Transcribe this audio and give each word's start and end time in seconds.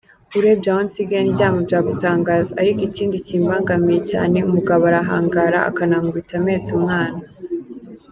Urebye 0.37 0.69
aho 0.73 0.81
nsigaye 0.87 1.23
ndyama 1.29 1.59
byagutangaza, 1.67 2.51
ariko 2.61 2.79
ikindi 2.87 3.17
kimbangamiye 3.27 3.99
cyane 4.11 4.37
umugabo 4.47 4.81
arahangara 4.91 5.59
akanankubita 5.69 6.35
mpetse 6.43 6.69
umwana. 6.79 7.19